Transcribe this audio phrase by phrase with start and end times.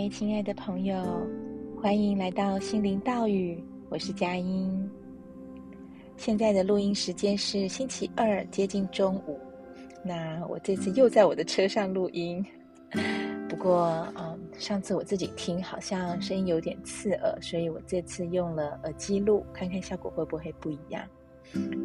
[0.00, 0.96] 位亲爱的朋友，
[1.78, 4.90] 欢迎来到心灵道语，我是佳音。
[6.16, 9.38] 现在的录音时间是星期二，接近中午。
[10.02, 12.42] 那我这次又在我的车上录音，
[13.46, 21.06] 不过，嗯，上次我自己听好像声音有点刺耳，所以我这次用了耳机录，看看效果会不会不一样。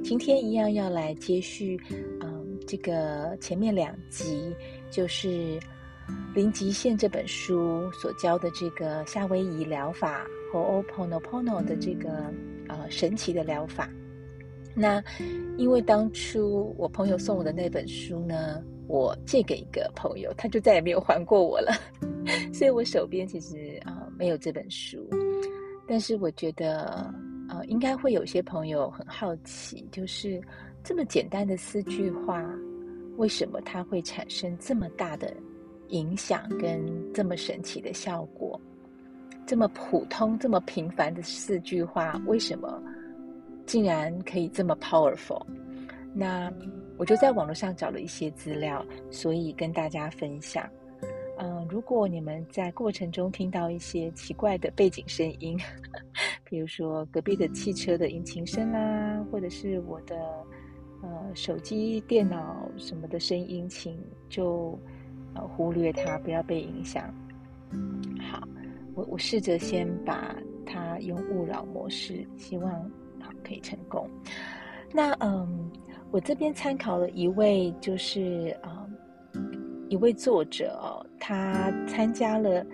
[0.05, 1.77] 今天一样要来接续，
[2.21, 4.55] 嗯，这个前面两集
[4.89, 5.59] 就是。
[6.33, 12.09] 《零极限》这本书所教的这个夏威夷疗法和 Ho'oponopono 的这个
[12.67, 13.89] 呃神奇的疗法，
[14.75, 15.01] 那
[15.57, 21.71] 因为当初我朋友送我的那本书呢，我借给一个朋友，他就再也没有还过我了，
[22.53, 25.07] 所以我手边其实啊、没有这本书。
[25.87, 27.13] 但是我觉得
[27.47, 30.41] 呃应该会有些朋友很好奇，就是
[30.83, 32.43] 这么简单的四句话，
[33.17, 35.33] 为什么它会产生这么大的？
[35.89, 36.83] 影响跟
[37.13, 38.59] 这么神奇的效果，
[39.45, 42.81] 这么普通、这么平凡的四句话，为什么
[43.65, 45.45] 竟然可以这么 powerful？
[46.13, 46.51] 那
[46.97, 50.67] 我就在网络上找了一些资料，所以跟大家分享。
[51.37, 55.59] 嗯，如果你们在过程中听到一些奇怪的背景声音，
[56.45, 60.15] 比如说隔壁的汽车的引擎声啦，或者是我的
[61.03, 63.99] 呃手机、电脑什么的声音，请
[64.29, 64.79] 就。
[65.35, 67.13] 呃，忽略它，不要被影响。
[68.19, 68.41] 好，
[68.93, 72.71] 我我试着先把它用勿扰模式，希望
[73.19, 74.09] 好可以成功。
[74.93, 75.69] 那嗯，
[76.11, 78.55] 我这边参考了一位，就是
[79.33, 82.65] 嗯，一位作者，他参加了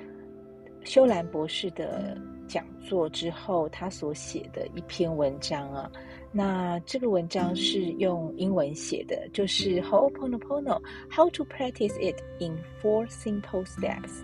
[0.83, 2.15] 修兰博士的
[2.47, 5.91] 讲座之后，他所写的一篇文章啊。
[6.33, 10.81] 那这个文章是用英文写的，就是 Ho'oponopono
[11.13, 14.21] How to Practice It in Four Simple Steps，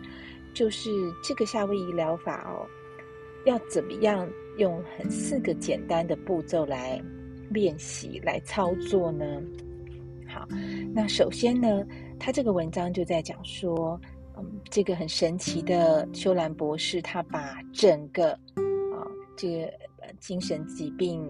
[0.54, 0.90] 就是
[1.22, 2.66] 这个夏威夷疗法哦，
[3.46, 4.26] 要怎么样
[4.58, 6.98] 用很四个简单的步骤来
[7.50, 9.26] 练习来操作呢？
[10.30, 10.48] 好，
[10.94, 11.86] 那首先呢，
[12.18, 14.00] 他这个文章就在讲说，
[14.38, 19.04] 嗯，这个很神奇的修兰博士，他把整个啊
[19.36, 19.74] 这个
[20.22, 21.22] 精神疾病。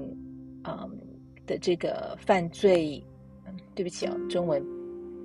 [0.67, 0.99] 嗯
[1.45, 3.01] 的这个犯罪，
[3.73, 4.61] 对不起哦，中文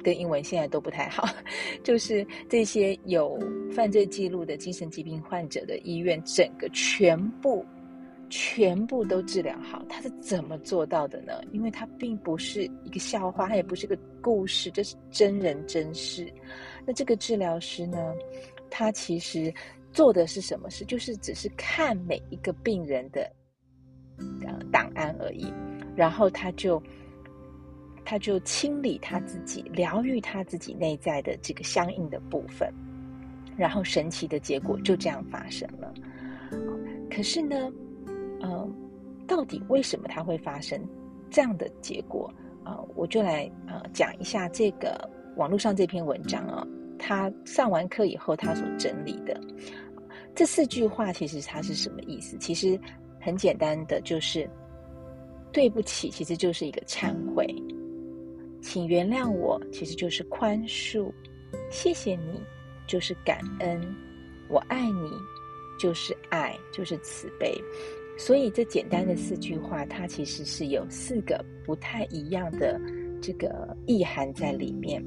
[0.05, 1.29] 跟英文现在都不太好，
[1.83, 3.37] 就是这些有
[3.73, 7.67] 犯罪记录的精神疾病患者的医院，整个全部
[8.31, 11.41] 全部都治疗好，他是怎么做到的呢？
[11.51, 16.33] 因为他并不是一个笑话，他也不是个故事，这是真人真事。
[16.87, 18.15] 那这个治疗师呢，
[18.71, 19.53] 他其实
[19.93, 20.85] 做的是什么事？
[20.85, 23.29] 就是只是看每一个病人的。
[24.19, 25.53] 呃，档案而已，
[25.97, 26.81] 然后他就
[28.05, 32.73] 他就清理他自己，疗愈他自己内在的这个相应的部分，
[33.57, 35.93] 然后神奇的结果就这样发生了。
[37.11, 37.73] 可是呢，
[38.41, 38.69] 呃，
[39.27, 40.81] 到底为什么他会发生
[41.31, 42.33] 这样的结果
[42.65, 42.79] 啊？
[42.95, 46.67] 我就来呃讲一下这个网络上这篇文章啊，
[46.99, 49.41] 他上完课以后他所整理的
[50.35, 52.37] 这四句话，其实它是什么意思？
[52.39, 52.79] 其实。
[53.23, 54.51] 很简单的，就是
[55.53, 57.47] 对不起，其实就是一个忏悔；
[58.61, 61.11] 请原谅我，其实就是宽恕；
[61.71, 62.41] 谢谢你，
[62.87, 63.81] 就是感恩；
[64.49, 65.11] 我爱你，
[65.79, 67.55] 就是爱，就是慈悲。
[68.19, 72.81] 所以这简单的四句话，它其实是有四个不太一样的
[73.23, 75.03] 这个意涵在里面。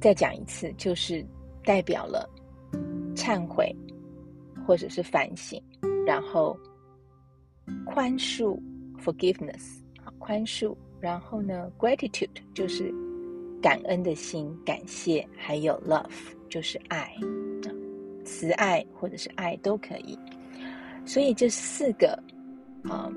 [0.00, 1.24] 再讲一次，就是
[1.64, 2.28] 代表了
[3.14, 3.74] 忏悔，
[4.66, 5.60] 或者是反省。
[6.06, 6.58] 然后
[7.86, 8.58] 宽恕
[8.98, 10.74] （forgiveness） 啊，宽恕。
[11.00, 12.92] 然后呢，gratitude 就是
[13.62, 15.26] 感恩的心，感谢。
[15.34, 16.04] 还有 love
[16.48, 17.16] 就是爱，
[18.24, 20.18] 慈爱或者是爱都可以。
[21.06, 22.22] 所以这四个
[22.84, 23.10] 啊，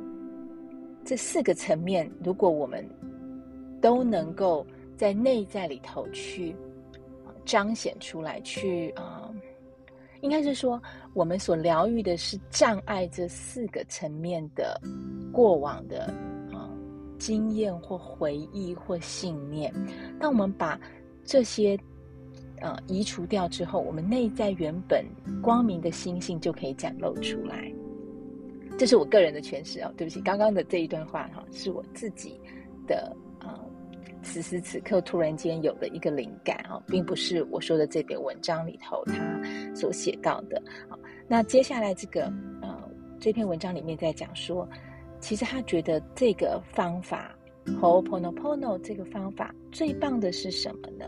[1.03, 2.87] 这四个层面，如果我们
[3.81, 4.65] 都能够
[4.95, 6.55] 在内在里头去
[7.43, 9.29] 彰显出来，去啊。
[10.23, 10.81] 应该是说，
[11.13, 14.79] 我们所疗愈的是障碍这四个层面的
[15.33, 16.05] 过往的
[16.49, 16.71] 啊
[17.19, 19.71] 经验或回忆或信念。
[20.19, 20.79] 当我们把
[21.25, 21.77] 这些
[22.61, 25.05] 呃移除掉之后，我们内在原本
[25.41, 27.69] 光明的心性就可以展露出来。
[28.77, 32.39] 这是我个人的诠释哦，对不起，刚刚的这一段话哈，是我自己
[32.87, 33.13] 的。
[34.23, 39.39] 此时此刻，突然间有了一个灵感啊，并不是我说的这篇文章里头他
[39.75, 40.61] 所写到的。
[40.89, 40.97] 好，
[41.27, 42.23] 那接下来这个
[42.61, 42.89] 呃，
[43.19, 44.67] 这篇文章里面在讲说，
[45.19, 47.35] 其实他觉得这个方法
[47.65, 51.05] Ho'oponopono 这个方法最棒的是什么呢？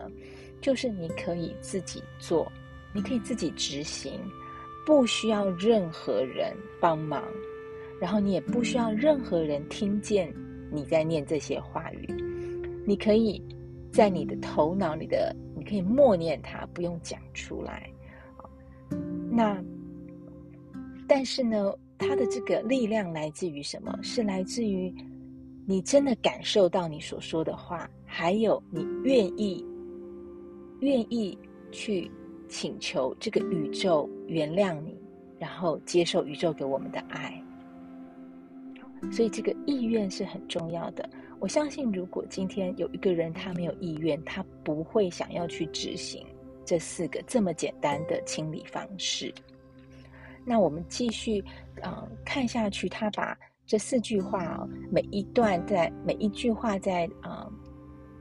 [0.61, 2.51] 就是你可以自己做
[2.93, 4.19] 你可以自己执行，
[4.85, 7.23] 不需要任何人帮忙，
[7.99, 10.33] 然后你也不需要任何人听见
[10.71, 12.07] 你在念这些话语，
[12.85, 13.43] 你可以
[13.91, 17.89] 在你的头脑里的，你可以默念它，不用讲出来。
[19.29, 19.61] 那，
[21.07, 23.97] 但是呢，它的这个力量来自于什么？
[24.01, 24.93] 是来自于
[25.65, 29.65] 你真的感受到你所说的话，还有你愿意，
[30.79, 31.37] 愿意
[31.71, 32.11] 去
[32.47, 34.95] 请求这个宇宙原谅你，
[35.39, 37.41] 然后接受宇宙给我们的爱。
[39.11, 41.09] 所以这个意愿是很重要的。
[41.39, 46.25] 我相信，如果今天有一个人他没有意愿，他不会想要去执行。
[46.65, 49.31] 这四个这么简单的清理方式，
[50.43, 51.39] 那我们继续
[51.79, 52.89] 啊、呃、看下去。
[52.89, 53.37] 他把
[53.67, 57.47] 这四句话哦，每一段在每一句话在啊、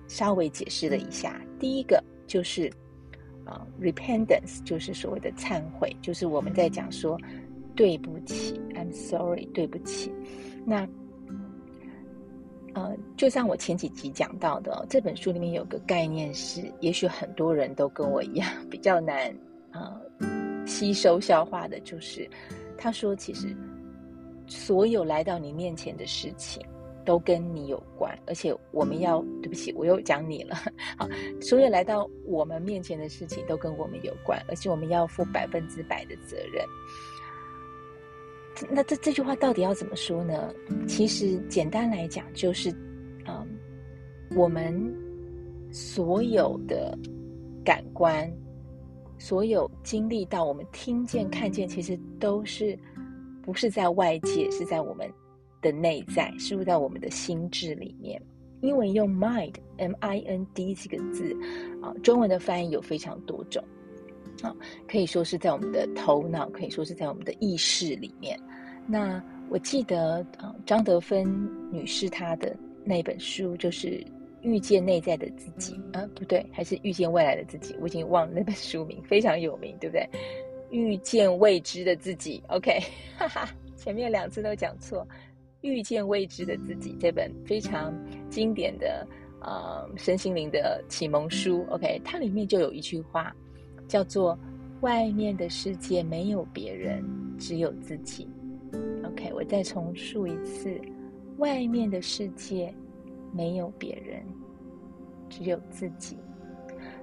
[0.09, 1.41] 稍微解释了一下。
[1.59, 2.71] 第一个就是
[3.47, 7.19] 啊、repentance，就是所谓的忏悔，就是我们在讲说
[7.75, 10.13] 对不起，I'm sorry，对不起。
[10.67, 10.87] 那
[12.75, 19.35] 呃，就像我前几集讲到的，这本书里面有个概念是，也许很多人都跟我一样 比较难
[19.73, 20.01] 呃
[20.67, 22.29] 吸收消化的，就是
[22.77, 23.57] 他说，其实
[24.47, 26.61] 所有来到你面前的事情
[27.05, 30.57] 都跟你有关，而且我们要，对不起，我又讲你了，
[30.99, 31.09] 好，
[31.41, 36.65] 所有来到我们面前的事情都跟我们有关，而且我们要负百分之百的责任。
[38.71, 40.53] 那这这句话到底要怎么说呢？
[40.87, 42.71] 其实简单来讲，就是，
[43.27, 43.47] 嗯，
[44.37, 44.95] 我们
[45.73, 46.97] 所有的
[47.65, 48.31] 感官，
[49.19, 52.79] 所有经历到我们听见、看见，其实都是
[53.43, 55.11] 不是在外界，是在我们
[55.61, 58.21] 的内在，是不是在我们的心智里面？
[58.61, 61.37] 因为用 mind，M-I-N-D 这个字
[61.83, 63.63] 啊，中文的翻译有非常多种。
[64.43, 64.55] 啊，
[64.89, 68.39] 可以说是在我们的头脑，可以说是在我们的意识里面。
[68.87, 72.55] 那我记得啊，张德芬女士她的
[72.85, 73.89] 那本书就是
[74.43, 80.09] 《遇见内在的自己》啊，不对，还是《遇见未来的自己》，我已经忘了那本书名，非常有名，对不对？
[80.71, 82.81] 遇见未知的自己，OK，
[83.17, 85.01] 哈 哈， 前面两次都讲错，
[85.61, 87.95] 《遇见未知的自己》这本非常
[88.29, 89.07] 经典的
[89.41, 93.35] 啊身心灵的启蒙书，OK，它里面就有一句话。
[93.87, 94.39] 叫做
[94.83, 97.05] “外面的世界没有别人，
[97.39, 98.29] 只有自己。”
[99.05, 100.81] OK，我再重述一次
[101.39, 102.75] ：“外面的世界
[103.33, 104.23] 没有别人，
[105.29, 106.17] 只有自己。”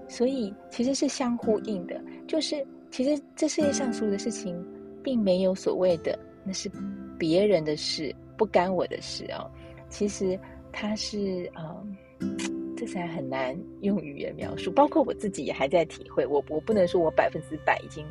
[0.07, 4.61] 所以其实是相呼应的，就是其实这世界上所有的事情，
[5.01, 6.69] 并没有所谓的那是
[7.17, 9.49] 别人的事，不干我的事哦。
[9.89, 10.37] 其实
[10.71, 12.50] 它是嗯。
[12.81, 16.25] 这才很难用语言描述，包括我自己也还在体会。
[16.25, 18.03] 我我不能说我百分之百已经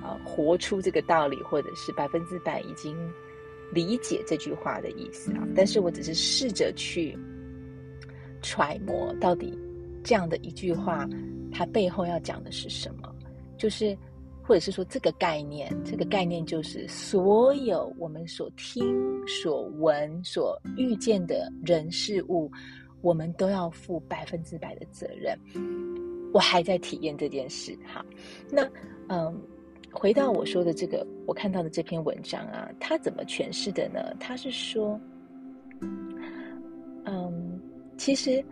[0.00, 2.96] 啊、活出这个道理，或者是百分之百已经
[3.72, 5.44] 理解这句话的意思啊。
[5.52, 7.18] 但是我只是试着去
[8.40, 9.58] 揣摩，到底
[10.04, 11.04] 这样的一句话，
[11.50, 13.12] 它背后要讲的是什么？
[13.56, 13.98] 就是
[14.44, 22.48] 或者是说这个概念，这个概念就是所有我们所听、所闻、所遇见的人事物。
[23.00, 25.38] 我们都要负百分之百的责任。
[26.32, 28.04] 我还在体验这件事，哈。
[28.50, 28.68] 那
[29.08, 29.40] 嗯，
[29.90, 34.14] 回到我说的这个，我看到的这篇文章啊，他怎么诠释的呢？
[34.20, 35.00] 他是说，
[37.04, 37.58] 嗯，
[37.96, 38.44] 其实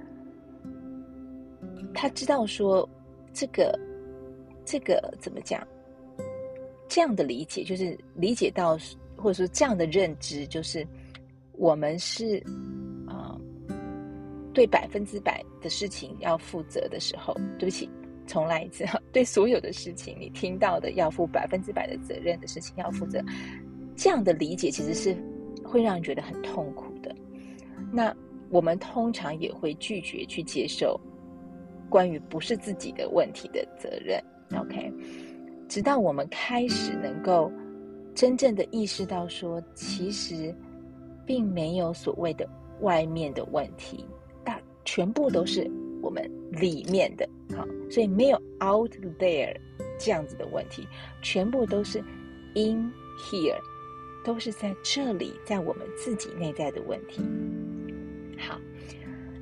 [1.93, 2.89] 他知道说，
[3.35, 3.79] 这个
[4.65, 5.63] 这个怎么讲？
[6.89, 8.79] 这样的理解就是理解到，
[9.17, 10.87] 或者说这样的认知，就是
[11.53, 12.43] 我们是。
[14.57, 17.87] 对百分之百的事情要负责的时候，对不起，
[18.27, 18.99] 重来一次哈。
[19.13, 23.23] 对所有的事情，你听到的要负百分之百的责任的事情要负责，
[23.95, 25.15] 这样的理解其实是
[25.63, 27.15] 会让人觉得很痛苦的。
[27.93, 28.17] 那
[28.49, 30.99] 我们通常也会拒绝去接受
[31.91, 34.19] 关于不是自己的问题的责任。
[34.59, 34.91] OK，
[35.69, 37.53] 直到我们开始能够
[38.15, 40.55] 真正的意识到说，其实
[41.27, 42.49] 并没有所谓的
[42.81, 44.03] 外面的问题。
[44.87, 49.55] 全部都是我们里面的，好，所以没有 out there
[49.99, 50.87] 这样子的问题，
[51.21, 51.99] 全部都是
[52.55, 53.59] in here，
[54.25, 57.21] 都是在这里，在我们自己内在的问题。
[58.39, 58.59] 好，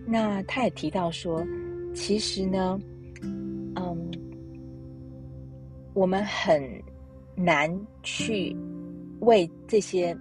[0.07, 1.47] 那他也提到说，
[1.95, 2.81] 其实呢，
[3.23, 4.11] 嗯，
[5.93, 6.83] 我们很
[7.37, 7.71] 难
[8.03, 8.57] 去
[9.21, 10.17] 为这些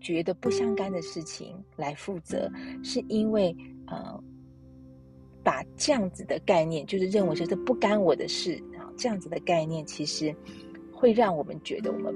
[0.00, 2.50] 觉得不相干的事情来负责，
[2.84, 4.22] 是因为呃。
[5.42, 10.34] 把这样子的概念，就是认为说这不干我的事啊，这样子的概念，其实
[10.92, 12.14] 会让我们觉得我们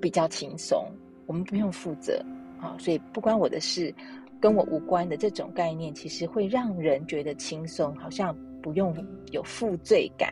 [0.00, 0.84] 比较轻松，
[1.26, 2.24] 我们不用负责
[2.60, 3.94] 啊，所以不关我的事，
[4.40, 8.94] 跟我无关的这种概念，其实会让人觉得轻松，好像不用
[9.30, 10.28] 有负罪感。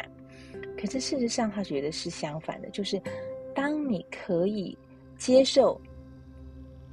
[0.76, 3.00] 可是事实上，他觉得是相反的，就是
[3.54, 4.76] 当你可以
[5.16, 5.80] 接受、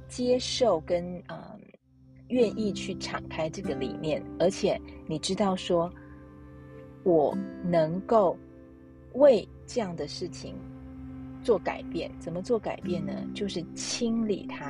[0.08, 1.57] 接受跟嗯
[2.28, 5.90] 愿意去敞开这个理念，而且你知道说，
[7.04, 8.36] 我能够
[9.14, 10.54] 为这样的事情
[11.42, 13.12] 做改变，怎么做改变呢？
[13.34, 14.66] 就是清理它。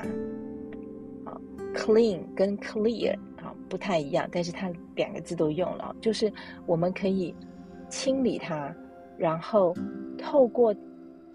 [1.24, 1.40] 啊
[1.74, 6.32] ，clean 跟 clear 啊不太一样，但是它两个字都用了，就是
[6.66, 7.34] 我们可以
[7.88, 8.74] 清理它。
[9.18, 9.74] 然后
[10.16, 10.72] 透过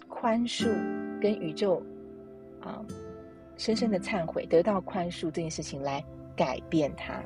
[0.08, 0.64] 宽恕
[1.20, 1.82] 跟宇宙
[2.62, 2.82] 啊、
[3.56, 6.04] 深深的忏悔，得到宽恕这件事情来
[6.36, 7.22] 改变他，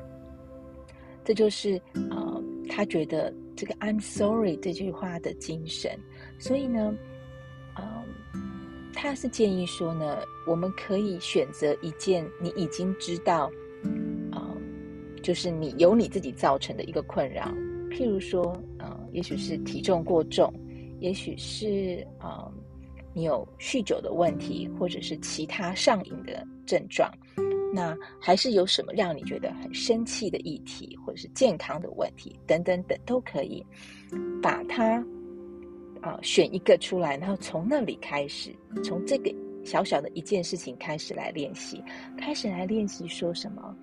[1.23, 1.77] 这就是
[2.09, 5.91] 啊、他觉得这个 I'm sorry 这句话的精神。
[6.37, 6.93] 所以呢，
[7.77, 13.51] 嗯、他是建议说呢，我们可以选择一件你已经知道，
[14.31, 14.55] 啊、
[15.23, 17.53] 就是你由你自己造成的一个困扰，
[17.89, 18.51] 譬如说。
[18.77, 20.53] 啊也许是体重过重，
[20.99, 22.47] 也许是啊、
[23.13, 27.11] 你有酗酒的问题，或者是其他上瘾的症状。
[27.73, 33.65] 那还是有什么让你觉得很生气的议题，或者是健康的问题等等等，都可以
[34.41, 35.03] 把它
[36.01, 41.83] 啊、选一个出来，然后从那里开始，从这个小小的一件事情开始来练习，
[42.17, 43.75] 开始来练习说什么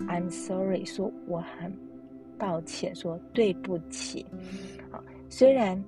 [0.00, 1.72] ？I'm sorry，说我很。
[2.38, 4.24] 抱歉，说对不起。
[4.90, 4.96] 啊，
[5.28, 5.84] 虽然，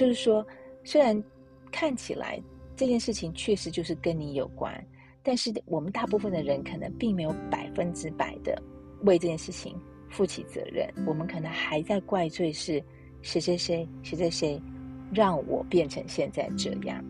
[0.00, 0.46] 就是说，
[0.82, 1.22] 虽然
[1.70, 2.42] 看起来
[2.74, 4.72] 这件事情确实就是跟你有关，
[5.22, 8.56] 但是我们大部分的人可能并没有百分之百的
[9.02, 9.78] 为这件事情
[10.08, 10.88] 负起责任。
[11.06, 12.82] 我们可能还在怪罪是
[13.20, 14.62] 谁谁谁谁谁谁
[15.12, 17.04] 让我变成现在这样。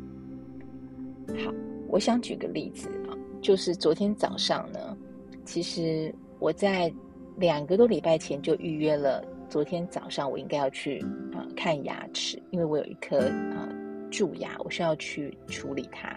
[1.29, 1.55] 好，
[1.87, 4.99] 我想举个例子啊，就是昨天早上呢。
[5.45, 6.93] 其实我在
[7.37, 11.01] 两个多礼拜前就预约了，昨天早上我应该要去
[11.35, 13.75] 啊、呃、看牙齿，因为我有一颗啊、呃、
[14.11, 16.09] 蛀牙，我需要去处理它，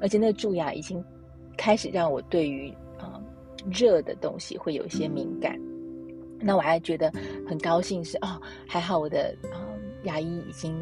[0.00, 1.04] 而且那个蛀牙已经
[1.58, 3.22] 开始让我对于啊、呃、
[3.70, 5.60] 热的东西会有一些敏感。
[6.40, 7.12] 那我还觉得
[7.46, 10.74] 很高兴是哦，还好我的啊、呃、牙医已经。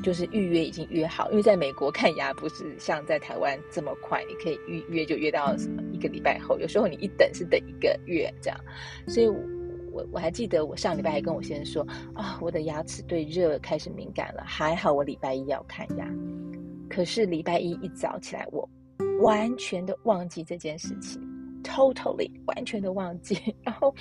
[0.00, 8.56] 就是预约已经约好，因为在美国看牙不是像在台湾这么快，你可以预约就约到什么一个礼拜后，有时候你一等是等一个月这样。
[9.08, 9.26] 所以
[9.92, 16.06] 我，我还记得我上礼拜还跟我先生说啊，我的牙齿对热开始敏感了，还好我礼拜一要看牙。
[16.88, 18.68] 可是礼拜一一早起来，我
[19.20, 21.20] 完全的忘记这件事情
[21.62, 23.38] ，totally 完全的忘记。
[23.62, 23.94] 然后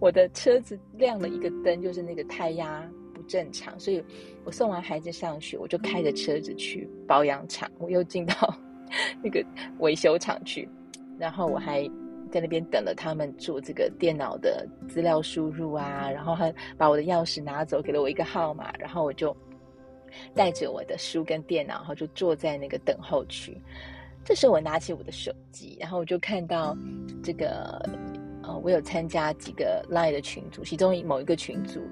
[0.00, 3.22] 我的车子亮了一个灯，就是那个胎压不。
[3.26, 4.04] 正常，所以
[4.44, 8.34] 我送完孩子上学，我就开着车子去保养厂，我又进到
[9.24, 9.42] 那个
[9.78, 10.68] 维修厂去，
[11.18, 11.90] 然后我还
[12.34, 19.36] 在那边等了他们做这个电脑的资料输入啊，然后他把我的钥匙拿走，给了我一个号码，然后我就
[20.34, 23.56] 带着我的书跟电脑，然后就坐在那个等候区。
[24.24, 26.76] 这时候我拿起我的手机，然后我就看到
[27.22, 27.80] 这个。
[28.64, 31.82] 我有参加几个 Line 的群组，其中某一个群组，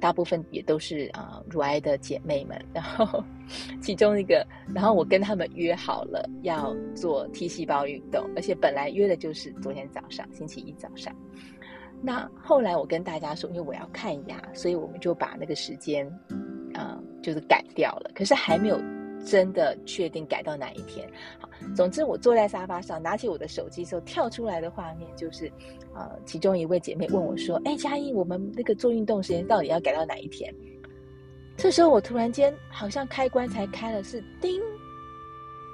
[0.00, 2.60] 大部分也都是啊、呃、乳癌的姐妹们。
[2.74, 3.22] 然后
[3.80, 11.14] 其中一个，然后我跟他们约好了要做 T 细胞运动，而且本来约的就是昨天早上，星期一早上。
[12.02, 16.04] 那后来我跟大家说，因为我要看牙，所以我们就把那个时间
[16.74, 18.10] 啊、就是改掉了。
[18.16, 18.95] 可是还没有。
[19.26, 21.06] 真的确定改到哪一天？
[21.40, 25.52] 好，总之我坐在沙发上，拿起我的手机时候，跳出来的画面就是，
[25.92, 30.54] 呃，其中一位姐妹问我说：“哎，佳音，我们那个做运动时间到底要改到哪一天？”
[31.58, 34.62] 这时候我突然间好像开关才开了，是叮，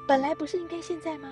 [0.09, 1.29] 本来不是应该现在吗？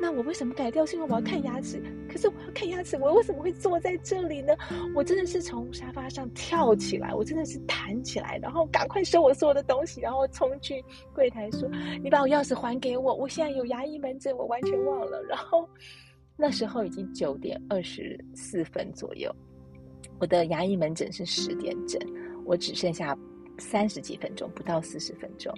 [0.00, 0.86] 那我为什么改掉？
[0.86, 1.82] 是因为我要看牙齿。
[2.08, 4.54] 可是我要看牙齿，我为什么会坐在这里呢？
[4.94, 11.68] 我真的是从沙发上跳起来，我真的是弹起来，然后赶快收我所有的东西，然后冲去柜台说
[12.02, 15.68] ：“你把我钥匙还给我，我现在有牙医门诊，我完全忘了。”然后
[16.36, 19.34] 那时候已经九点二十四分左右，
[20.20, 22.00] 我的牙医门诊是十点整，
[22.44, 23.18] 我只剩下。
[23.58, 25.52] 三十几分钟，不到四十分钟，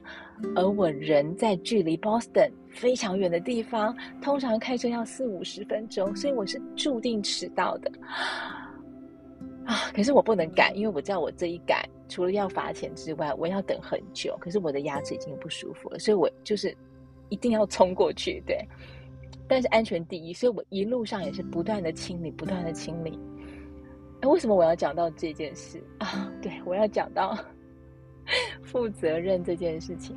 [0.57, 7.93] 而我人在距离 Boston 非常远的地方，通常开车要四五十分钟，所以我是注定迟到的
[9.67, 9.91] 啊！
[9.95, 11.79] 可是我不能赶，因为我知道我这一赶，
[12.09, 14.37] 除了要罚钱之外，我要等很久。
[14.41, 16.77] 可是我的牙齿已经不舒服了，所以我就是
[17.29, 18.57] 一定要冲过去，对。
[19.47, 23.19] 但是安全第一，所以我一路上也是不断的清理，不断的清理。
[24.21, 26.33] 哎，为什么我要讲到这件事啊？
[26.41, 27.37] 对，我要讲到
[28.63, 30.17] 负责任这件事情。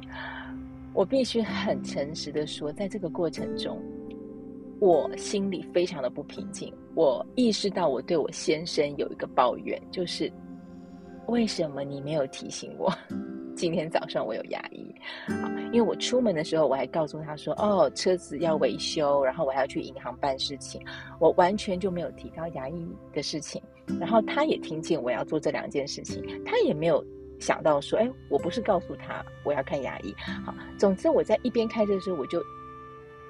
[0.93, 3.82] 我必须很诚实的说，在这个过程中，
[4.79, 6.74] 我心里非常的不平静。
[6.93, 10.32] 我意识到我对我先生有一个抱怨，就是
[11.27, 12.93] 为什么你没有提醒我？
[13.55, 14.84] 今天早上我有牙医，
[15.72, 20.82] 因为我出门的时候我还告诉他说，哦，车子要维修，然后我还要去银行办事情，
[21.20, 23.62] 我完全就没有提到牙医的事情。
[24.00, 27.05] 然后他也听见我要做这两件事情，他也没有
[27.40, 30.13] 想到说，哎，我不是告诉他我要看牙医。
[30.46, 32.44] 好，总之我在一边开车的时候，我就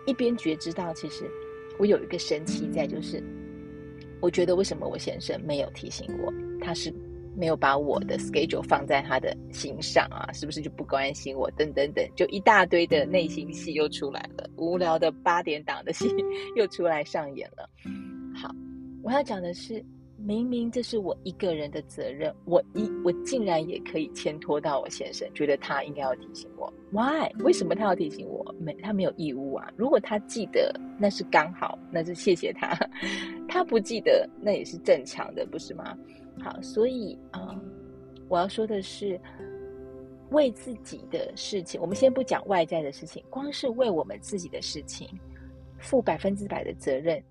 [0.05, 1.29] 一边觉知到，其实
[1.77, 3.23] 我有一个神奇在，就是
[4.21, 6.93] 我觉得为什么我先生没有提醒我，他是。
[7.35, 11.49] 没有把我的 schedule 放在他的心上啊，是不是就不关心我？
[11.57, 16.13] 等等等，就一大堆的内心戏又出来了，无聊的八点档的戏
[16.55, 17.67] 又出来上演了。
[18.35, 18.53] 好，
[19.01, 19.83] 我要讲的是，
[20.25, 26.71] 明明这是我一个人的责任，我一我竟然也可以牵拖到我先生，觉得他应该要提醒我。
[26.91, 27.29] Why？
[27.43, 28.55] 为什么他要提醒我？
[28.57, 29.69] 没，他没有义务啊。
[29.75, 32.73] 如果他记得，那是刚好，那是谢谢他；
[33.49, 35.97] 他不记得，那也是正常的，不是吗？
[36.39, 37.61] 好，所以啊、呃，
[38.29, 39.19] 我要说的是，
[40.29, 45.05] 为自己的事情，我们先不讲外在的事情，光是为我们自己的事情，
[45.79, 47.21] 负百分之百的责任，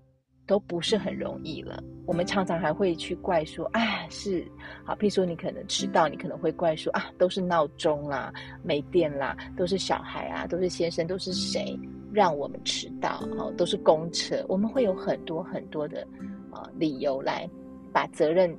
[0.45, 1.83] 都不是很容易了。
[2.05, 4.45] 我们常常还会去怪说，啊，是
[4.85, 8.33] 好，譬如说你可能迟到，你可能会怪说啊，都是闹钟啦，
[8.63, 11.79] 没电啦，都是小孩啊，都是先生，都是谁
[12.11, 13.23] 让我们迟到？
[13.37, 16.05] 哦，都是公车，我们会有很多很多的
[16.51, 17.49] 啊、理由来
[17.91, 18.55] 把责任。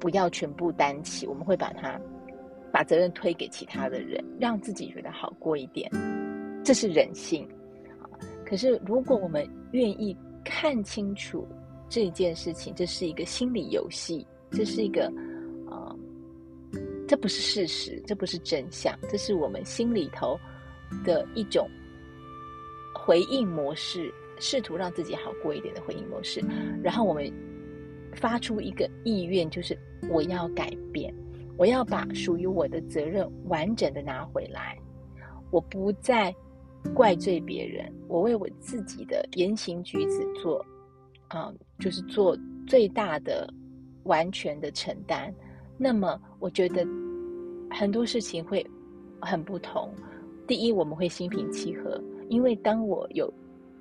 [0.00, 1.98] 不要全部担起，我们会把它
[2.70, 5.90] 把责任推给其他的人，让自己觉得好过一点，
[6.62, 7.48] 这是人性。
[8.44, 11.46] 可是如果我们愿意看清楚
[11.88, 15.06] 这件事情，这是一个心理游戏，这是一个
[15.68, 15.90] 啊、
[16.72, 20.38] 呃，这不是事实，这不是真相，这是我们心里头
[21.04, 21.68] 的一种
[22.94, 26.44] 回应模式，试图让自己好过一点的回应模式，
[26.82, 27.32] 然后我们
[28.14, 29.76] 发出一个意愿，就是。
[30.10, 31.14] 我要改变，
[31.56, 34.78] 我要把属于我的责任完整的拿回来。
[35.50, 36.30] 我不再
[36.92, 40.64] 怪罪别人，我为我自己的言行举止做，
[41.28, 43.52] 啊、就是做最大的、
[44.04, 45.32] 完全的承担。
[45.76, 46.86] 那么，我觉得
[47.70, 48.64] 很多事情会
[49.20, 49.92] 很不同。
[50.46, 53.32] 第一，我们会心平气和，因为当我有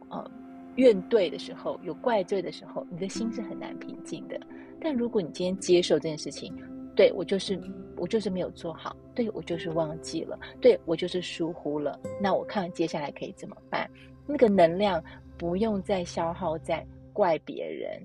[0.10, 0.32] 呃
[0.76, 4.39] 怨怼的时候，有怪罪的时候，你的心是很难平静的。
[4.82, 6.56] 但如果你今天接受这件事情，
[6.96, 7.60] 对，我就是
[8.04, 13.89] 我就是没有做好，对，我就是忘记了，对，我就是疏忽了，那我看接下来可以怎么办？
[14.28, 15.02] 那个能量
[15.38, 18.02] 不用再消耗在怪别人，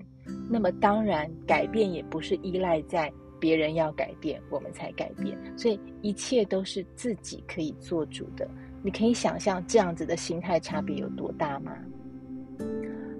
[0.49, 8.49] 那么当然改变也不是依赖在别人要改变我们才改变，所以一切都是自己可以做主的。
[8.81, 11.75] 你可以想象这样子的心态差别有多大吗？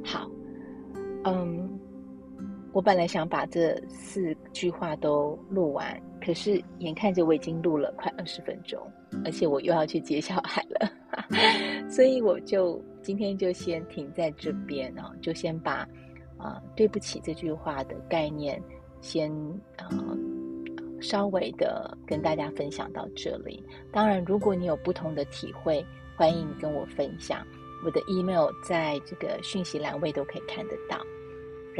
[0.01, 0.31] 好，
[1.25, 1.77] 嗯。
[2.71, 8.79] 我本来想把这四句话都录完，可是眼看着我已经录了快二十分钟，
[9.25, 10.91] 而且我又要去接小孩了，
[11.89, 15.87] 所以我就今天就先停在这边哦，就先把
[16.37, 18.61] 啊、对不起这句话的概念
[19.01, 19.29] 先
[19.75, 19.89] 啊、
[21.01, 23.61] 稍微的跟大家分享到这里。
[23.91, 27.45] 当然，如果你有不同的体会，欢迎跟我分享，
[27.83, 30.97] 我的 email 在这个讯息栏位都可以看得到。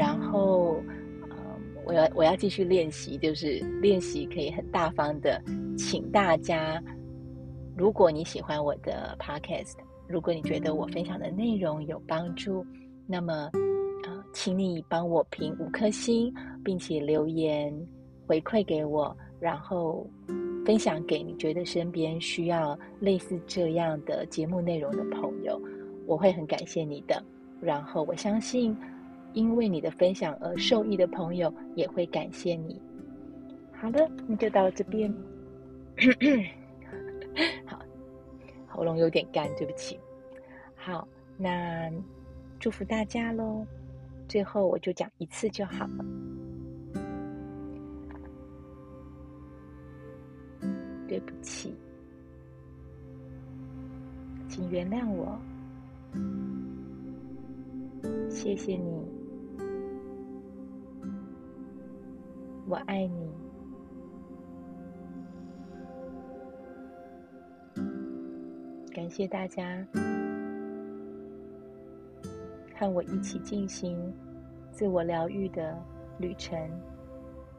[0.00, 0.82] 然后，
[1.28, 1.36] 呃，
[1.84, 5.38] 我要我要继续练习，就是练习可以很大方的
[5.76, 6.82] 请大家，
[7.76, 9.74] 如果你喜欢我的 podcast，
[10.08, 12.64] 如果你觉得我分享的内容有帮助，
[13.06, 13.50] 那么，
[14.04, 16.32] 呃，请你帮我评五颗星，
[16.64, 17.70] 并且留言
[18.26, 20.08] 回馈给我，然后
[20.64, 25.60] 分享给你觉得身边需要类似这样的节目内容的朋友，
[26.06, 27.22] 我会很感谢你的。
[27.60, 28.74] 然后我相信。
[29.32, 32.80] 因为你的分享而受益的朋友也会感谢你。
[33.72, 35.12] 好的，那就到这边。
[37.64, 37.80] 好，
[38.66, 39.98] 喉咙有点干，对不起。
[40.74, 41.90] 好，那
[42.58, 43.66] 祝福大家喽。
[44.28, 46.04] 最后我就讲一次就好了。
[51.08, 51.74] 对不起，
[54.48, 55.36] 请原谅我。
[58.30, 59.19] 谢谢你。
[62.70, 63.28] 我爱你，
[68.94, 69.84] 感谢大家
[72.76, 74.14] 和我一起进行
[74.70, 75.76] 自我疗愈的
[76.20, 76.56] 旅程。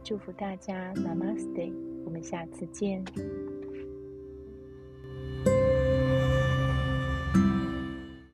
[0.02, 1.74] 祝福大家，Namaste，
[2.06, 3.04] 我们下次见。